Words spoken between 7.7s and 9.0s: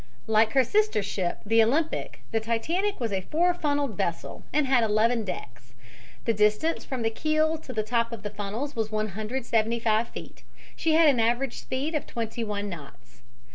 the top of the funnels was